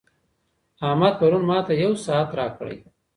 احمد 0.87 1.13
پرون 1.19 1.43
ماته 1.49 1.73
یو 1.83 1.93
ساعت 2.05 2.29
راکړی. 2.39 2.77